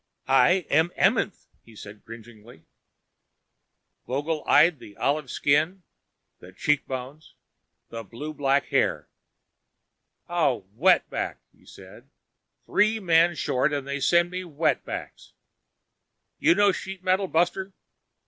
[0.27, 2.65] "I am Amenth," he said, cringing.
[4.07, 5.83] Vogel eyed the olive skin,
[6.39, 7.35] the cheekbones,
[7.89, 9.09] the blue black hair.
[10.27, 12.09] "A wetback," he said.
[12.65, 15.33] "Three men short and they send me wetbacks.
[16.39, 17.71] You know sheet metal, buster?"